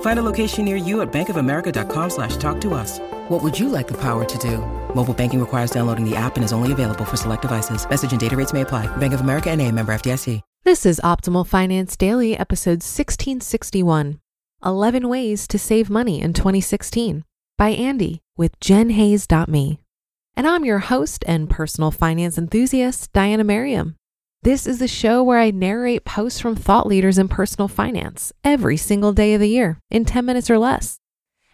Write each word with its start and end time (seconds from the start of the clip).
Find 0.00 0.18
a 0.18 0.22
location 0.22 0.64
near 0.64 0.74
you 0.74 1.02
at 1.02 1.12
bankofamerica.com 1.12 2.10
slash 2.10 2.36
talk 2.38 2.60
to 2.62 2.74
us. 2.74 2.98
What 3.28 3.40
would 3.44 3.56
you 3.56 3.68
like 3.68 3.86
the 3.86 4.00
power 4.00 4.24
to 4.24 4.38
do? 4.38 4.58
Mobile 4.92 5.14
banking 5.14 5.38
requires 5.38 5.70
downloading 5.70 6.04
the 6.04 6.16
app 6.16 6.34
and 6.34 6.44
is 6.44 6.52
only 6.52 6.72
available 6.72 7.04
for 7.04 7.16
select 7.16 7.42
devices. 7.42 7.88
Message 7.88 8.10
and 8.10 8.20
data 8.20 8.36
rates 8.36 8.52
may 8.52 8.62
apply. 8.62 8.88
Bank 8.96 9.12
of 9.12 9.20
America 9.20 9.50
and 9.50 9.62
a 9.62 9.70
member 9.70 9.92
FDIC. 9.92 10.40
This 10.64 10.84
is 10.84 11.00
Optimal 11.02 11.46
Finance 11.46 11.96
Daily, 11.96 12.36
episode 12.36 12.82
1661 12.82 14.20
11 14.64 15.08
Ways 15.08 15.46
to 15.46 15.58
Save 15.58 15.88
Money 15.88 16.20
in 16.20 16.32
2016 16.32 17.24
by 17.56 17.68
Andy 17.68 18.20
with 18.36 18.58
jenhayes.me. 18.60 19.78
And 20.36 20.46
I'm 20.46 20.64
your 20.64 20.80
host 20.80 21.24
and 21.26 21.48
personal 21.48 21.90
finance 21.90 22.36
enthusiast, 22.36 23.12
Diana 23.12 23.44
Merriam. 23.44 23.96
This 24.42 24.68
is 24.68 24.78
the 24.78 24.86
show 24.86 25.22
where 25.24 25.40
I 25.40 25.50
narrate 25.50 26.04
posts 26.04 26.38
from 26.38 26.54
thought 26.54 26.86
leaders 26.86 27.18
in 27.18 27.26
personal 27.26 27.66
finance 27.66 28.32
every 28.44 28.76
single 28.76 29.12
day 29.12 29.34
of 29.34 29.40
the 29.40 29.48
year 29.48 29.80
in 29.90 30.04
10 30.04 30.24
minutes 30.24 30.48
or 30.48 30.58
less. 30.58 30.98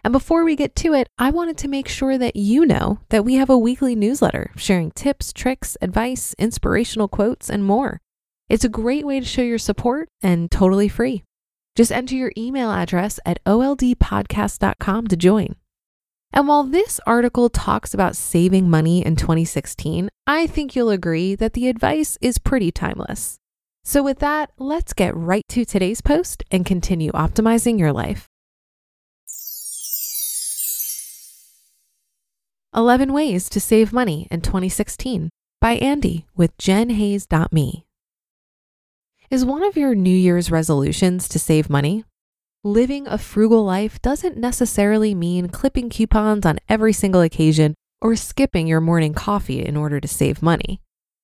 And 0.03 0.11
before 0.11 0.43
we 0.43 0.55
get 0.55 0.75
to 0.77 0.93
it, 0.93 1.07
I 1.17 1.31
wanted 1.31 1.57
to 1.57 1.67
make 1.67 1.87
sure 1.87 2.15
that 2.19 2.35
you 2.35 2.63
know 2.63 2.99
that 3.09 3.25
we 3.25 3.35
have 3.35 3.49
a 3.49 3.57
weekly 3.57 3.95
newsletter 3.95 4.51
sharing 4.55 4.91
tips, 4.91 5.33
tricks, 5.33 5.75
advice, 5.81 6.35
inspirational 6.37 7.07
quotes, 7.07 7.49
and 7.49 7.65
more. 7.65 8.01
It's 8.49 8.63
a 8.63 8.69
great 8.69 9.03
way 9.03 9.19
to 9.19 9.25
show 9.25 9.41
your 9.41 9.57
support 9.57 10.07
and 10.21 10.51
totally 10.51 10.87
free. 10.87 11.23
Just 11.75 11.91
enter 11.91 12.13
your 12.13 12.33
email 12.37 12.71
address 12.71 13.19
at 13.25 13.43
oldpodcast.com 13.45 15.07
to 15.07 15.17
join. 15.17 15.55
And 16.35 16.49
while 16.49 16.65
this 16.65 16.99
article 17.07 17.49
talks 17.49 17.93
about 17.93 18.17
saving 18.17 18.69
money 18.69 19.05
in 19.05 19.15
2016, 19.15 20.09
I 20.27 20.47
think 20.47 20.75
you'll 20.75 20.89
agree 20.89 21.33
that 21.33 21.53
the 21.53 21.69
advice 21.69 22.17
is 22.19 22.39
pretty 22.39 22.73
timeless. 22.73 23.39
So, 23.85 24.03
with 24.03 24.19
that, 24.19 24.51
let's 24.57 24.91
get 24.91 25.15
right 25.15 25.43
to 25.49 25.63
today's 25.63 26.01
post 26.01 26.43
and 26.51 26.65
continue 26.65 27.13
optimizing 27.13 27.79
your 27.79 27.93
life. 27.93 28.27
11 32.75 33.13
Ways 33.13 33.47
to 33.47 33.61
Save 33.61 33.93
Money 33.93 34.27
in 34.29 34.41
2016 34.41 35.29
by 35.61 35.75
Andy 35.75 36.25
with 36.35 36.57
jenhayes.me. 36.57 37.85
Is 39.29 39.45
one 39.45 39.63
of 39.63 39.77
your 39.77 39.95
New 39.95 40.09
Year's 40.09 40.51
resolutions 40.51 41.29
to 41.29 41.39
save 41.39 41.69
money? 41.69 42.03
Living 42.65 43.05
a 43.07 43.19
frugal 43.19 43.63
life 43.63 44.01
doesn't 44.01 44.37
necessarily 44.37 45.13
mean 45.13 45.49
clipping 45.49 45.87
coupons 45.87 46.47
on 46.47 46.57
every 46.67 46.93
single 46.93 47.21
occasion 47.21 47.75
or 48.01 48.15
skipping 48.15 48.65
your 48.65 48.81
morning 48.81 49.13
coffee 49.13 49.63
in 49.63 49.77
order 49.77 49.99
to 49.99 50.07
save 50.07 50.41
money. 50.41 50.81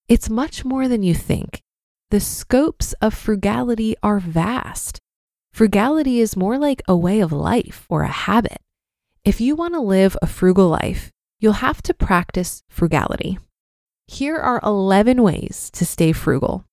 It's 0.08 0.30
much 0.30 0.64
more 0.64 0.88
than 0.88 1.02
you 1.02 1.16
think. 1.16 1.64
The 2.12 2.20
scopes 2.20 2.94
of 3.02 3.16
frugality 3.16 3.96
are 4.04 4.20
vast. 4.20 5.00
Frugality 5.52 6.20
is 6.20 6.38
more 6.38 6.60
like 6.60 6.84
a 6.88 6.96
way 6.96 7.22
of 7.22 7.32
life 7.32 7.88
or 7.90 8.04
a 8.04 8.08
habit. 8.08 8.60
If 9.26 9.42
you 9.42 9.56
want 9.56 9.74
to 9.74 9.82
live 9.82 10.16
a 10.22 10.28
frugal 10.28 10.70
life, 10.70 11.10
you'll 11.40 11.54
have 11.54 11.82
to 11.82 11.94
practice 11.96 12.62
frugality. 12.70 13.40
Here 14.06 14.38
are 14.38 14.62
11 14.64 15.24
ways 15.24 15.72
to 15.74 15.88
stay 15.88 16.12
frugal. 16.12 16.66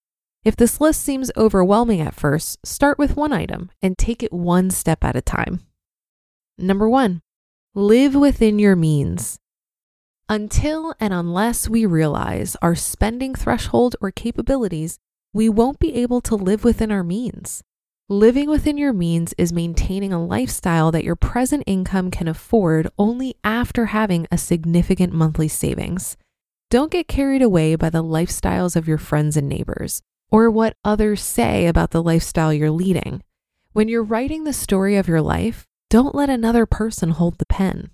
If 0.49 0.57
this 0.57 0.81
list 0.81 1.03
seems 1.03 1.31
overwhelming 1.37 2.01
at 2.01 2.15
first, 2.15 2.67
start 2.67 2.99
with 2.99 3.19
one 3.19 3.35
item 3.35 3.71
and 3.83 3.99
take 3.99 4.23
it 4.23 4.33
one 4.33 4.71
step 4.71 5.05
at 5.05 5.15
a 5.15 5.21
time. 5.21 5.61
Number 6.57 6.89
one, 6.89 7.21
live 7.75 8.15
within 8.15 8.59
your 8.59 8.75
means. 8.75 9.39
Until 10.27 10.95
and 10.99 11.13
unless 11.13 11.69
we 11.69 11.85
realize 11.85 12.57
our 12.63 12.75
spending 12.75 13.35
threshold 13.35 13.95
or 14.01 14.11
capabilities, 14.11 14.99
we 15.35 15.51
won't 15.51 15.79
be 15.79 15.95
able 15.97 16.23
to 16.23 16.35
live 16.35 16.65
within 16.65 16.91
our 16.91 17.05
means. 17.05 17.63
Living 18.09 18.49
within 18.49 18.79
your 18.79 18.95
means 18.95 19.35
is 19.37 19.53
maintaining 19.53 20.15
a 20.15 20.25
lifestyle 20.25 20.91
that 20.93 21.05
your 21.05 21.15
present 21.15 21.63
income 21.67 22.11
can 22.11 22.27
afford 22.27 22.89
only 22.99 23.35
after 23.45 23.85
having 23.85 24.27
a 24.33 24.39
significant 24.39 25.13
monthly 25.13 25.49
savings. 25.49 26.17
Don't 26.71 26.91
get 26.91 27.07
carried 27.07 27.43
away 27.43 27.75
by 27.75 27.91
the 27.91 28.03
lifestyles 28.03 28.77
of 28.77 28.89
your 28.89 28.97
friends 28.97 29.37
and 29.37 29.47
neighbors 29.47 30.01
or 30.31 30.51
what 30.51 30.77
others 30.85 31.23
say 31.23 31.67
about 31.67 31.91
the 31.91 32.03
lifestyle 32.03 32.53
you're 32.53 32.71
leading. 32.71 33.23
When 33.73 33.89
you're 33.89 34.03
writing 34.03 34.45
the 34.45 34.53
story 34.53 34.97
of 34.97 35.09
your 35.09 35.23
life, 35.23 35.67
don't 35.91 36.15
let 36.15 36.29
another 36.29 36.67
person 36.67 37.11
hold 37.11 37.39
the 37.39 37.47
pen. 37.47 37.91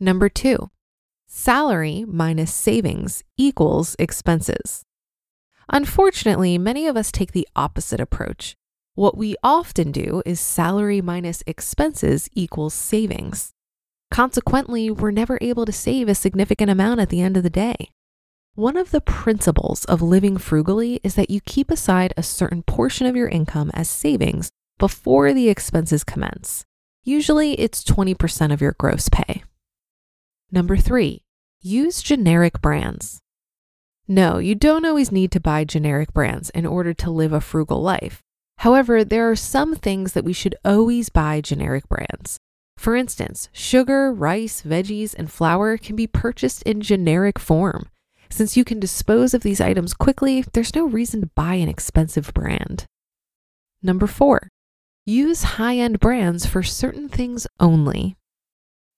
Number 0.00 0.28
two, 0.28 0.70
salary 1.26 2.04
minus 2.06 2.52
savings 2.52 3.22
equals 3.36 3.96
expenses. 3.98 4.84
Unfortunately, 5.72 6.58
many 6.58 6.86
of 6.86 6.96
us 6.96 7.10
take 7.10 7.32
the 7.32 7.48
opposite 7.56 8.00
approach. 8.00 8.56
What 8.94 9.16
we 9.16 9.36
often 9.42 9.92
do 9.92 10.22
is 10.24 10.40
salary 10.40 11.02
minus 11.02 11.42
expenses 11.46 12.30
equals 12.32 12.72
savings. 12.72 13.52
Consequently, 14.10 14.90
we're 14.90 15.10
never 15.10 15.36
able 15.40 15.66
to 15.66 15.72
save 15.72 16.08
a 16.08 16.14
significant 16.14 16.70
amount 16.70 17.00
at 17.00 17.10
the 17.10 17.20
end 17.20 17.36
of 17.36 17.42
the 17.42 17.50
day. 17.50 17.90
One 18.56 18.78
of 18.78 18.90
the 18.90 19.02
principles 19.02 19.84
of 19.84 20.00
living 20.00 20.38
frugally 20.38 20.98
is 21.04 21.14
that 21.16 21.28
you 21.28 21.42
keep 21.42 21.70
aside 21.70 22.14
a 22.16 22.22
certain 22.22 22.62
portion 22.62 23.06
of 23.06 23.14
your 23.14 23.28
income 23.28 23.70
as 23.74 23.86
savings 23.86 24.48
before 24.78 25.34
the 25.34 25.50
expenses 25.50 26.02
commence. 26.02 26.64
Usually, 27.04 27.60
it's 27.60 27.84
20% 27.84 28.54
of 28.54 28.62
your 28.62 28.74
gross 28.78 29.10
pay. 29.10 29.42
Number 30.50 30.78
three, 30.78 31.22
use 31.60 32.00
generic 32.00 32.62
brands. 32.62 33.18
No, 34.08 34.38
you 34.38 34.54
don't 34.54 34.86
always 34.86 35.12
need 35.12 35.32
to 35.32 35.40
buy 35.40 35.64
generic 35.64 36.14
brands 36.14 36.48
in 36.48 36.64
order 36.64 36.94
to 36.94 37.10
live 37.10 37.34
a 37.34 37.42
frugal 37.42 37.82
life. 37.82 38.22
However, 38.60 39.04
there 39.04 39.30
are 39.30 39.36
some 39.36 39.74
things 39.74 40.14
that 40.14 40.24
we 40.24 40.32
should 40.32 40.54
always 40.64 41.10
buy 41.10 41.42
generic 41.42 41.86
brands. 41.90 42.38
For 42.78 42.96
instance, 42.96 43.50
sugar, 43.52 44.10
rice, 44.10 44.62
veggies, 44.62 45.14
and 45.14 45.30
flour 45.30 45.76
can 45.76 45.94
be 45.94 46.06
purchased 46.06 46.62
in 46.62 46.80
generic 46.80 47.38
form. 47.38 47.90
Since 48.28 48.56
you 48.56 48.64
can 48.64 48.80
dispose 48.80 49.34
of 49.34 49.42
these 49.42 49.60
items 49.60 49.94
quickly, 49.94 50.44
there's 50.52 50.74
no 50.74 50.86
reason 50.86 51.20
to 51.20 51.30
buy 51.34 51.54
an 51.54 51.68
expensive 51.68 52.32
brand. 52.34 52.84
Number 53.82 54.06
four, 54.06 54.48
use 55.04 55.42
high 55.42 55.76
end 55.76 56.00
brands 56.00 56.46
for 56.46 56.62
certain 56.62 57.08
things 57.08 57.46
only. 57.60 58.16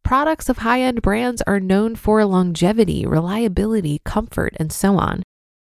Products 0.02 0.48
of 0.48 0.58
high 0.58 0.80
end 0.80 1.02
brands 1.02 1.42
are 1.46 1.60
known 1.60 1.94
for 1.94 2.24
longevity, 2.24 3.04
reliability, 3.04 4.00
comfort, 4.04 4.54
and 4.56 4.72
so 4.72 4.96
on. 4.96 5.22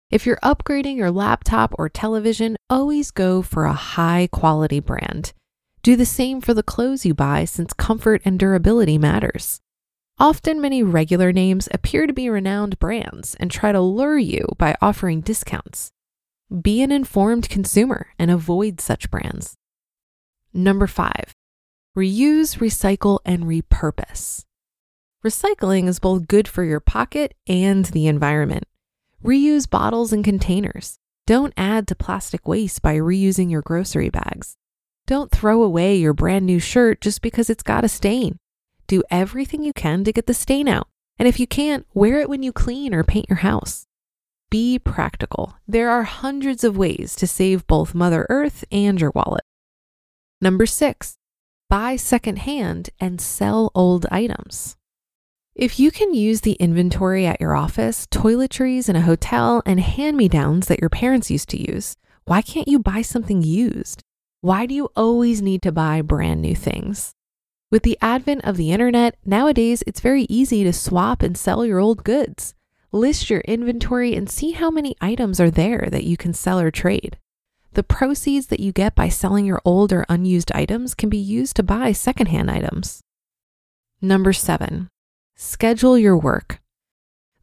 If 0.10 0.26
you're 0.26 0.40
upgrading 0.44 0.98
your 0.98 1.12
laptop 1.12 1.74
or 1.78 1.88
television, 1.88 2.58
always 2.70 3.12
go 3.12 3.42
for 3.42 3.66
a 3.66 3.74
high 3.74 4.28
quality 4.32 4.80
brand. 4.80 5.32
Do 5.84 5.96
the 5.96 6.06
same 6.06 6.42
for 6.42 6.54
the 6.54 6.64
clothes 6.64 7.06
you 7.06 7.14
buy 7.14 7.46
since 7.46 7.72
comfort 7.74 8.22
and 8.26 8.38
durability 8.38 8.98
matters. 8.98 9.62
Often, 10.20 10.62
many 10.62 10.84
regular 10.84 11.32
names 11.32 11.68
appear 11.74 12.06
to 12.06 12.14
be 12.14 12.30
renowned 12.30 12.78
brands 12.80 13.36
and 13.36 13.50
try 13.50 13.72
to 13.72 13.82
lure 13.82 14.18
you 14.18 14.46
by 14.58 14.76
offering 14.82 15.22
discounts. 15.22 15.92
Be 16.62 16.82
an 16.82 16.92
informed 16.92 17.50
consumer 17.50 18.08
and 18.20 18.30
avoid 18.30 18.80
such 18.82 19.10
brands. 19.10 19.56
Number 20.54 20.86
five, 20.86 21.34
reuse, 21.98 22.58
recycle, 22.60 23.20
and 23.26 23.46
repurpose. 23.46 24.44
Recycling 25.24 25.88
is 25.88 26.00
both 26.00 26.28
good 26.28 26.48
for 26.48 26.64
your 26.64 26.80
pocket 26.80 27.36
and 27.48 27.86
the 27.86 28.08
environment. 28.08 28.66
Reuse 29.24 29.70
bottles 29.70 30.12
and 30.12 30.24
containers. 30.24 30.98
Don't 31.28 31.54
add 31.56 31.88
to 31.88 31.96
plastic 31.96 32.48
waste 32.48 32.82
by 32.82 32.96
reusing 32.96 33.52
your 33.52 33.62
grocery 33.62 34.10
bags. 34.10 34.58
Don't 35.06 35.32
throw 35.32 35.62
away 35.62 35.96
your 35.96 36.14
brand 36.14 36.46
new 36.46 36.60
shirt 36.60 37.02
just 37.02 37.22
because 37.22 37.50
it's 37.50 37.64
got 37.64 37.84
a 37.84 37.88
stain. 37.88 38.38
Do 38.92 39.04
everything 39.10 39.64
you 39.64 39.72
can 39.72 40.04
to 40.04 40.12
get 40.12 40.28
the 40.28 40.34
stain 40.34 40.68
out. 40.68 40.90
And 41.18 41.26
if 41.26 41.40
you 41.40 41.48
can't, 41.48 41.88
wear 41.94 42.20
it 42.20 42.28
when 42.28 42.44
you 42.44 42.52
clean 42.52 42.94
or 42.94 43.06
paint 43.06 43.28
your 43.30 43.38
house. 43.38 43.88
Be 44.50 44.78
practical. 44.80 45.56
There 45.66 45.90
are 45.90 46.04
hundreds 46.04 46.66
of 46.66 46.76
ways 46.76 47.16
to 47.16 47.26
save 47.26 47.66
both 47.68 47.96
Mother 47.96 48.28
Earth 48.30 48.66
and 48.70 49.00
your 49.00 49.14
wallet. 49.16 49.46
Number 50.42 50.66
six, 50.66 51.16
buy 51.70 51.96
secondhand 51.96 52.90
and 53.00 53.22
sell 53.22 53.72
old 53.74 54.08
items. 54.12 54.76
If 55.56 55.80
you 55.80 55.90
can 55.90 56.14
use 56.14 56.42
the 56.42 56.58
inventory 56.60 57.26
at 57.26 57.40
your 57.40 57.56
office, 57.56 58.06
toiletries 58.08 58.90
in 58.90 58.98
a 58.98 59.04
hotel, 59.04 59.64
and 59.66 59.80
hand 59.80 60.18
me 60.18 60.28
downs 60.28 60.68
that 60.68 60.82
your 60.82 60.90
parents 60.90 61.32
used 61.32 61.48
to 61.52 61.72
use, 61.72 61.96
why 62.26 62.42
can't 62.42 62.68
you 62.68 62.78
buy 62.78 63.04
something 63.04 63.42
used? 63.42 64.02
Why 64.42 64.66
do 64.66 64.76
you 64.76 64.90
always 64.98 65.42
need 65.42 65.62
to 65.62 65.72
buy 65.72 66.02
brand 66.02 66.42
new 66.42 66.58
things? 66.58 67.14
With 67.72 67.84
the 67.84 67.98
advent 68.02 68.44
of 68.44 68.58
the 68.58 68.72
internet, 68.72 69.16
nowadays 69.26 69.82
it's 69.88 70.02
very 70.02 70.24
easy 70.24 70.66
to 70.66 70.74
swap 70.74 71.24
and 71.24 71.38
sell 71.38 71.66
your 71.66 71.80
old 71.80 72.04
goods. 72.04 72.54
List 72.92 73.30
your 73.30 73.40
inventory 73.42 74.14
and 74.14 74.30
see 74.30 74.52
how 74.52 74.70
many 74.70 74.94
items 75.00 75.40
are 75.40 75.50
there 75.50 75.88
that 75.90 76.04
you 76.04 76.18
can 76.18 76.34
sell 76.34 76.60
or 76.60 76.70
trade. 76.70 77.18
The 77.72 77.84
proceeds 77.84 78.48
that 78.48 78.60
you 78.60 78.74
get 78.74 78.94
by 78.94 79.08
selling 79.08 79.46
your 79.46 79.62
old 79.64 79.94
or 79.94 80.06
unused 80.10 80.52
items 80.52 80.94
can 80.94 81.08
be 81.08 81.18
used 81.18 81.56
to 81.56 81.64
buy 81.64 81.94
secondhand 81.94 82.52
items. 82.52 83.00
Number 84.02 84.34
seven, 84.34 84.90
schedule 85.38 85.98
your 85.98 86.18
work. 86.18 86.60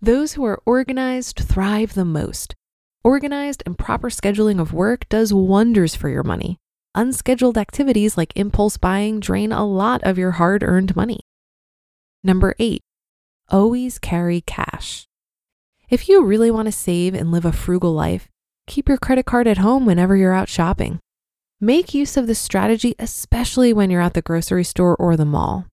Those 0.02 0.34
who 0.34 0.44
are 0.44 0.62
organized 0.66 1.38
thrive 1.38 1.94
the 1.94 2.04
most. 2.04 2.54
Organized 3.02 3.62
and 3.64 3.78
proper 3.78 4.10
scheduling 4.10 4.60
of 4.60 4.74
work 4.74 5.08
does 5.08 5.32
wonders 5.32 5.94
for 5.94 6.10
your 6.10 6.22
money. 6.22 6.58
Unscheduled 6.98 7.56
activities 7.56 8.16
like 8.16 8.32
impulse 8.34 8.76
buying 8.76 9.20
drain 9.20 9.52
a 9.52 9.64
lot 9.64 10.02
of 10.02 10.18
your 10.18 10.32
hard 10.32 10.64
earned 10.64 10.96
money. 10.96 11.20
Number 12.24 12.56
eight, 12.58 12.82
always 13.48 14.00
carry 14.00 14.40
cash. 14.40 15.06
If 15.88 16.08
you 16.08 16.24
really 16.24 16.50
want 16.50 16.66
to 16.66 16.72
save 16.72 17.14
and 17.14 17.30
live 17.30 17.44
a 17.44 17.52
frugal 17.52 17.92
life, 17.92 18.26
keep 18.66 18.88
your 18.88 18.98
credit 18.98 19.26
card 19.26 19.46
at 19.46 19.58
home 19.58 19.86
whenever 19.86 20.16
you're 20.16 20.32
out 20.32 20.48
shopping. 20.48 20.98
Make 21.60 21.94
use 21.94 22.16
of 22.16 22.26
this 22.26 22.40
strategy, 22.40 22.96
especially 22.98 23.72
when 23.72 23.90
you're 23.90 24.02
at 24.02 24.14
the 24.14 24.20
grocery 24.20 24.64
store 24.64 24.96
or 24.96 25.16
the 25.16 25.24
mall. 25.24 25.66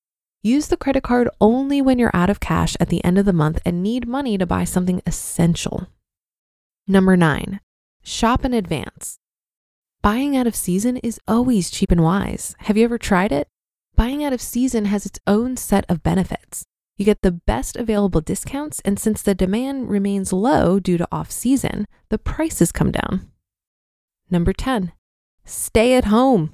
Use 0.44 0.68
the 0.68 0.78
credit 0.78 1.02
card 1.02 1.28
only 1.42 1.82
when 1.82 1.98
you're 1.98 2.16
out 2.16 2.30
of 2.30 2.40
cash 2.40 2.78
at 2.80 2.90
the 2.90 3.04
end 3.04 3.18
of 3.18 3.26
the 3.26 3.34
month 3.34 3.60
and 3.66 3.82
need 3.82 4.08
money 4.08 4.38
to 4.38 4.46
buy 4.46 4.64
something 4.64 5.02
essential. 5.08 5.88
Number 6.88 7.18
nine, 7.18 7.62
shop 8.04 8.46
in 8.46 8.54
advance. 8.54 9.18
Buying 10.06 10.38
out 10.38 10.46
of 10.46 10.56
season 10.56 10.98
is 10.98 11.20
always 11.28 11.72
cheap 11.72 11.90
and 11.90 12.04
wise. 12.04 12.56
Have 12.60 12.78
you 12.78 12.84
ever 12.84 13.00
tried 13.00 13.32
it? 13.32 13.48
Buying 13.96 14.24
out 14.24 14.34
of 14.34 14.40
season 14.40 14.86
has 14.86 15.08
its 15.08 15.18
own 15.26 15.58
set 15.58 15.84
of 15.90 16.04
benefits. 16.04 16.64
You 16.96 17.06
get 17.06 17.24
the 17.24 17.32
best 17.32 17.76
available 17.76 18.22
discounts, 18.22 18.80
and 18.86 19.00
since 19.00 19.24
the 19.24 19.34
demand 19.34 19.90
remains 19.90 20.32
low 20.32 20.80
due 20.80 21.00
to 21.00 21.08
off 21.12 21.32
season, 21.32 21.88
the 22.10 22.20
prices 22.20 22.72
come 22.72 22.92
down. 22.92 23.32
Number 24.30 24.54
10, 24.54 24.94
stay 25.44 25.96
at 25.96 26.06
home. 26.06 26.54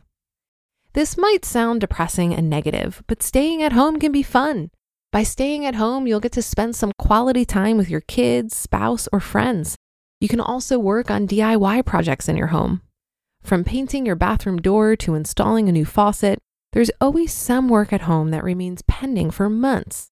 This 0.94 1.18
might 1.18 1.44
sound 1.44 1.82
depressing 1.82 2.34
and 2.34 2.50
negative, 2.50 3.04
but 3.06 3.22
staying 3.22 3.62
at 3.62 3.74
home 3.74 4.00
can 4.00 4.14
be 4.14 4.24
fun. 4.24 4.72
By 5.12 5.24
staying 5.24 5.66
at 5.66 5.76
home, 5.76 6.08
you'll 6.08 6.22
get 6.22 6.32
to 6.40 6.42
spend 6.42 6.78
some 6.78 6.94
quality 6.98 7.44
time 7.44 7.76
with 7.76 7.90
your 7.90 8.00
kids, 8.00 8.56
spouse, 8.56 9.10
or 9.12 9.20
friends. 9.20 9.76
You 10.22 10.30
can 10.30 10.40
also 10.40 10.80
work 10.80 11.12
on 11.12 11.28
DIY 11.28 11.86
projects 11.86 12.30
in 12.30 12.38
your 12.38 12.56
home. 12.56 12.82
From 13.44 13.64
painting 13.64 14.06
your 14.06 14.16
bathroom 14.16 14.58
door 14.58 14.96
to 14.98 15.16
installing 15.16 15.68
a 15.68 15.72
new 15.72 15.86
faucet, 15.86 16.40
there's 16.74 16.92
always 17.02 17.34
some 17.34 17.68
work 17.68 17.92
at 17.92 18.02
home 18.02 18.32
that 18.32 18.44
remains 18.44 18.82
pending 18.84 19.32
for 19.32 19.50
months 19.50 20.12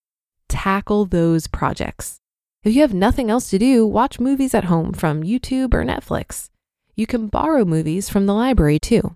tackle 0.50 1.06
those 1.06 1.48
projects. 1.48 2.20
If 2.64 2.76
you 2.76 2.82
have 2.82 2.94
nothing 2.94 3.30
else 3.30 3.50
to 3.52 3.60
do, 3.60 3.88
watch 3.88 4.20
movies 4.20 4.54
at 4.54 4.66
home 4.66 4.92
from 4.92 5.24
YouTube 5.24 5.74
or 5.74 5.86
Netflix. 5.86 6.50
You 6.96 7.08
can 7.08 7.28
borrow 7.28 7.64
movies 7.64 8.10
from 8.10 8.26
the 8.26 8.34
library 8.34 8.80
too. 8.80 9.16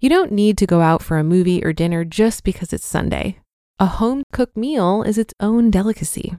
You 0.00 0.08
don't 0.08 0.32
need 0.32 0.56
to 0.58 0.66
go 0.66 0.80
out 0.80 1.02
for 1.02 1.18
a 1.18 1.24
movie 1.24 1.62
or 1.62 1.74
dinner 1.74 2.06
just 2.06 2.42
because 2.42 2.72
it's 2.72 2.86
Sunday. 2.86 3.38
A 3.78 3.86
home 3.86 4.22
cooked 4.32 4.56
meal 4.56 5.02
is 5.02 5.18
its 5.18 5.34
own 5.40 5.70
delicacy. 5.70 6.36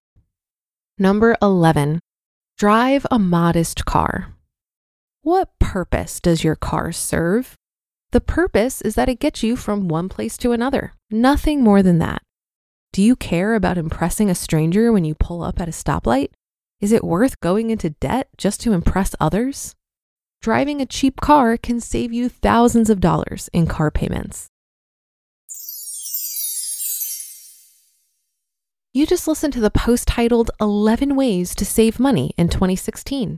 Number 0.97 1.35
11, 1.41 1.99
drive 2.57 3.05
a 3.11 3.19
modest 3.19 3.85
car. 3.85 4.30
What 5.23 5.49
purpose 5.59 6.19
does 6.19 6.43
your 6.43 6.55
car 6.55 6.91
serve? 6.91 7.53
The 8.11 8.21
purpose 8.21 8.81
is 8.81 8.95
that 8.95 9.07
it 9.07 9.19
gets 9.19 9.43
you 9.43 9.55
from 9.55 9.87
one 9.87 10.09
place 10.09 10.35
to 10.37 10.51
another, 10.51 10.95
nothing 11.11 11.63
more 11.63 11.83
than 11.83 11.99
that. 11.99 12.23
Do 12.91 13.03
you 13.03 13.15
care 13.15 13.53
about 13.53 13.77
impressing 13.77 14.31
a 14.31 14.35
stranger 14.35 14.91
when 14.91 15.05
you 15.05 15.13
pull 15.13 15.43
up 15.43 15.61
at 15.61 15.67
a 15.67 15.71
stoplight? 15.71 16.29
Is 16.79 16.91
it 16.91 17.03
worth 17.03 17.39
going 17.39 17.69
into 17.69 17.91
debt 17.91 18.29
just 18.39 18.61
to 18.61 18.73
impress 18.73 19.13
others? 19.19 19.75
Driving 20.41 20.81
a 20.81 20.87
cheap 20.87 21.21
car 21.21 21.55
can 21.55 21.79
save 21.79 22.11
you 22.11 22.27
thousands 22.27 22.89
of 22.89 22.99
dollars 22.99 23.47
in 23.53 23.67
car 23.67 23.91
payments. 23.91 24.47
You 28.91 29.05
just 29.05 29.27
listened 29.27 29.53
to 29.53 29.61
the 29.61 29.69
post 29.69 30.07
titled 30.07 30.49
11 30.59 31.15
Ways 31.15 31.53
to 31.55 31.63
Save 31.63 31.99
Money 31.99 32.33
in 32.37 32.49
2016 32.49 33.37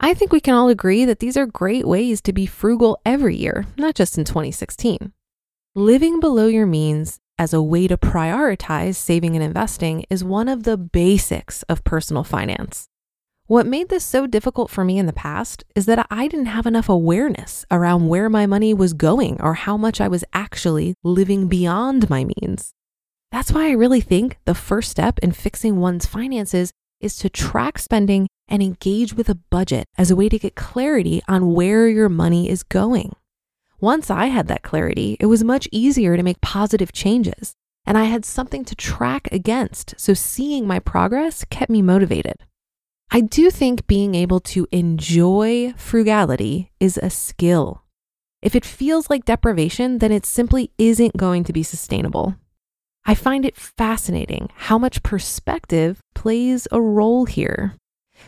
I 0.00 0.14
think 0.14 0.32
we 0.32 0.40
can 0.40 0.54
all 0.54 0.68
agree 0.68 1.04
that 1.04 1.18
these 1.18 1.36
are 1.36 1.46
great 1.46 1.86
ways 1.86 2.20
to 2.22 2.32
be 2.32 2.46
frugal 2.46 3.00
every 3.04 3.36
year, 3.36 3.66
not 3.76 3.96
just 3.96 4.16
in 4.16 4.24
2016. 4.24 5.12
Living 5.74 6.20
below 6.20 6.46
your 6.46 6.66
means 6.66 7.18
as 7.36 7.52
a 7.52 7.62
way 7.62 7.88
to 7.88 7.96
prioritize 7.96 8.94
saving 8.94 9.34
and 9.34 9.42
investing 9.42 10.04
is 10.08 10.22
one 10.22 10.48
of 10.48 10.62
the 10.62 10.76
basics 10.76 11.64
of 11.64 11.82
personal 11.82 12.22
finance. 12.22 12.88
What 13.46 13.66
made 13.66 13.88
this 13.88 14.04
so 14.04 14.28
difficult 14.28 14.70
for 14.70 14.84
me 14.84 14.98
in 14.98 15.06
the 15.06 15.12
past 15.12 15.64
is 15.74 15.86
that 15.86 16.06
I 16.10 16.28
didn't 16.28 16.46
have 16.46 16.66
enough 16.66 16.88
awareness 16.88 17.64
around 17.70 18.08
where 18.08 18.28
my 18.28 18.46
money 18.46 18.74
was 18.74 18.92
going 18.92 19.40
or 19.40 19.54
how 19.54 19.76
much 19.76 20.00
I 20.00 20.06
was 20.06 20.24
actually 20.32 20.94
living 21.02 21.48
beyond 21.48 22.08
my 22.08 22.24
means. 22.24 22.72
That's 23.32 23.50
why 23.50 23.68
I 23.68 23.72
really 23.72 24.00
think 24.00 24.38
the 24.44 24.54
first 24.54 24.90
step 24.90 25.18
in 25.20 25.32
fixing 25.32 25.80
one's 25.80 26.06
finances 26.06 26.72
is 27.00 27.16
to 27.18 27.28
track 27.28 27.78
spending 27.78 28.28
and 28.48 28.62
engage 28.62 29.14
with 29.14 29.28
a 29.28 29.34
budget 29.34 29.86
as 29.96 30.10
a 30.10 30.16
way 30.16 30.28
to 30.28 30.38
get 30.38 30.54
clarity 30.54 31.22
on 31.28 31.54
where 31.54 31.88
your 31.88 32.08
money 32.08 32.48
is 32.48 32.62
going. 32.62 33.14
Once 33.80 34.10
I 34.10 34.26
had 34.26 34.48
that 34.48 34.62
clarity, 34.62 35.16
it 35.20 35.26
was 35.26 35.44
much 35.44 35.68
easier 35.70 36.16
to 36.16 36.22
make 36.22 36.40
positive 36.40 36.92
changes, 36.92 37.54
and 37.86 37.96
I 37.96 38.04
had 38.04 38.24
something 38.24 38.64
to 38.64 38.74
track 38.74 39.28
against, 39.30 39.94
so 39.96 40.14
seeing 40.14 40.66
my 40.66 40.78
progress 40.78 41.44
kept 41.44 41.70
me 41.70 41.82
motivated. 41.82 42.36
I 43.10 43.20
do 43.22 43.50
think 43.50 43.86
being 43.86 44.14
able 44.14 44.40
to 44.40 44.66
enjoy 44.70 45.72
frugality 45.76 46.72
is 46.78 46.98
a 46.98 47.08
skill. 47.08 47.82
If 48.42 48.54
it 48.54 48.64
feels 48.64 49.08
like 49.08 49.24
deprivation, 49.24 49.98
then 49.98 50.12
it 50.12 50.26
simply 50.26 50.70
isn't 50.76 51.16
going 51.16 51.44
to 51.44 51.52
be 51.52 51.62
sustainable. 51.62 52.36
I 53.06 53.14
find 53.14 53.46
it 53.46 53.56
fascinating 53.56 54.50
how 54.54 54.76
much 54.76 55.02
perspective 55.02 56.00
plays 56.14 56.68
a 56.70 56.80
role 56.80 57.24
here. 57.24 57.74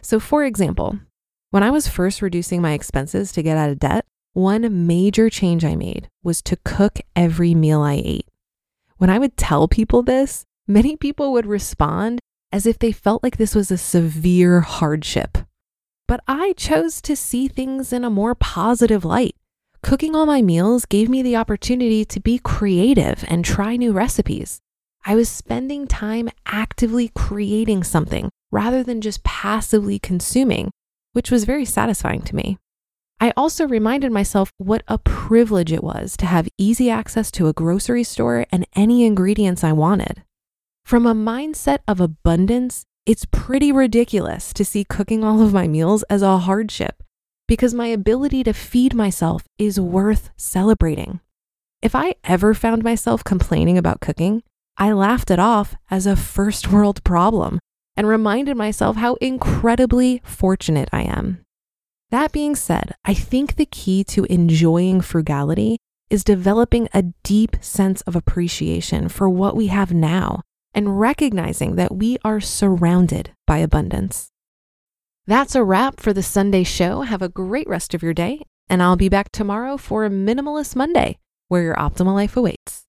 So, 0.02 0.20
for 0.20 0.44
example, 0.44 0.99
when 1.50 1.62
I 1.62 1.70
was 1.70 1.88
first 1.88 2.23
reducing 2.23 2.62
my 2.62 2.73
expenses 2.73 3.32
to 3.32 3.42
get 3.42 3.56
out 3.56 3.70
of 3.70 3.78
debt, 3.78 4.04
one 4.32 4.87
major 4.87 5.28
change 5.28 5.64
I 5.64 5.75
made 5.75 6.09
was 6.23 6.40
to 6.42 6.59
cook 6.64 7.00
every 7.16 7.54
meal 7.54 7.80
I 7.82 8.00
ate. 8.04 8.28
When 8.99 9.11
I 9.11 9.18
would 9.18 9.37
tell 9.37 9.66
people 9.66 10.02
this, 10.02 10.44
many 10.68 10.97
people 10.97 11.32
would 11.32 11.47
respond 11.47 12.20
as 12.52 12.66
if 12.66 12.78
they 12.78 12.92
felt 12.92 13.23
like 13.23 13.37
this 13.37 13.54
was 13.54 13.70
a 13.70 13.78
severe 13.78 14.61
hardship. 14.61 15.38
But 16.06 16.20
I 16.28 16.54
chose 16.56 17.00
to 17.02 17.16
see 17.16 17.49
things 17.49 17.92
in 17.92 18.04
a 18.04 18.11
more 18.11 18.35
positive 18.35 19.04
light. 19.04 19.35
Cooking 19.82 20.14
all 20.14 20.26
my 20.26 20.42
meals 20.42 20.85
gave 20.85 21.09
me 21.09 21.23
the 21.23 21.37
opportunity 21.37 22.04
to 22.04 22.20
be 22.20 22.38
creative 22.38 23.25
and 23.28 23.44
try 23.44 23.76
new 23.76 23.92
recipes. 23.92 24.61
I 25.04 25.14
was 25.14 25.28
spending 25.28 25.87
time 25.87 26.28
actively 26.47 27.11
creating 27.14 27.85
something 27.85 28.30
rather 28.52 28.83
than 28.83 29.00
just 29.00 29.25
passively 29.25 29.99
consuming, 29.99 30.71
which 31.12 31.30
was 31.30 31.45
very 31.45 31.64
satisfying 31.64 32.23
to 32.23 32.37
me. 32.37 32.59
I 33.21 33.33
also 33.37 33.69
reminded 33.69 34.12
myself 34.12 34.50
what 34.57 34.83
a 34.88 34.97
privilege 34.99 35.73
it 35.73 35.85
was 35.85 36.16
to 36.16 36.26
have 36.26 36.49
easy 36.57 36.88
access 36.88 37.30
to 37.33 37.49
a 37.49 37.52
grocery 37.52 38.02
store 38.02 38.47
and 38.50 38.66
any 38.75 39.04
ingredients 39.04 39.62
I 39.62 39.73
wanted. 39.73 40.23
From 40.87 41.07
a 41.07 41.14
mindset 41.14 41.80
of 41.87 42.00
abundance, 42.00 42.85
it's 43.04 43.26
pretty 43.30 43.73
ridiculous 43.73 44.52
to 44.54 44.64
see 44.64 44.85
cooking 44.85 45.23
all 45.23 45.42
of 45.42 45.52
my 45.52 45.69
meals 45.69 46.02
as 46.04 46.23
a 46.23 46.38
hardship 46.38 47.02
because 47.47 47.75
my 47.75 47.88
ability 47.88 48.45
to 48.45 48.52
feed 48.52 48.95
myself 48.95 49.45
is 49.59 49.78
worth 49.78 50.30
celebrating. 50.37 51.21
If 51.83 51.95
I 51.95 52.14
ever 52.25 52.54
found 52.54 52.85
myself 52.85 53.25
complaining 53.25 53.76
about 53.76 54.00
cooking, 54.00 54.42
I 54.78 54.92
laughed 54.92 55.30
it 55.30 55.38
off 55.38 55.75
as 55.90 56.07
a 56.07 56.16
first 56.16 56.73
world 56.73 57.04
problem 57.04 57.59
and 58.00 58.09
reminded 58.09 58.57
myself 58.57 58.97
how 58.97 59.12
incredibly 59.16 60.23
fortunate 60.25 60.88
I 60.90 61.02
am. 61.02 61.45
That 62.09 62.33
being 62.33 62.57
said, 62.57 62.95
I 63.04 63.12
think 63.12 63.57
the 63.57 63.66
key 63.66 64.04
to 64.04 64.25
enjoying 64.25 65.02
frugality 65.02 65.76
is 66.09 66.25
developing 66.25 66.88
a 66.95 67.12
deep 67.23 67.59
sense 67.61 68.00
of 68.02 68.16
appreciation 68.16 69.11
for 69.11 69.28
what 69.28 69.54
we 69.54 69.66
have 69.66 69.92
now 69.92 70.40
and 70.73 70.99
recognizing 70.99 71.76
that 71.76 71.95
we 71.95 72.16
are 72.25 72.40
surrounded 72.40 73.33
by 73.47 73.59
abundance. 73.59 74.30
That's 75.26 75.54
a 75.54 75.62
wrap 75.62 76.00
for 76.00 76.14
the 76.14 76.23
Sunday 76.23 76.64
show. 76.64 77.02
Have 77.02 77.21
a 77.21 77.28
great 77.28 77.69
rest 77.69 77.92
of 77.92 78.02
your 78.02 78.14
day, 78.14 78.40
and 78.71 78.83
I'll 78.83 78.97
be 78.97 79.11
back 79.11 79.30
tomorrow 79.30 79.76
for 79.76 80.07
a 80.07 80.11
Minimalist 80.11 80.75
Monday, 80.75 81.19
where 81.49 81.62
your 81.62 81.75
optimal 81.75 82.14
life 82.14 82.35
awaits. 82.35 82.87